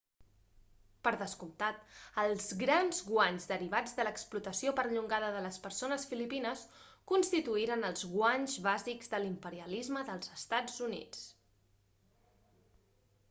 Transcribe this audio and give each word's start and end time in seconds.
per 1.07 1.11
descomptat 1.21 1.83
els 2.21 2.45
grans 2.61 3.01
guanys 3.09 3.43
derivats 3.51 3.91
de 3.99 4.05
l'explotació 4.07 4.73
perllongada 4.79 5.27
de 5.35 5.43
les 5.47 5.59
persones 5.65 6.07
filipines 6.13 6.63
constituirien 7.13 7.87
els 7.91 8.07
guanys 8.15 8.55
bàsics 8.69 9.11
de 9.15 9.19
l'imperialisme 9.25 10.03
dels 10.09 10.33
estats 10.39 10.81
units 10.89 11.21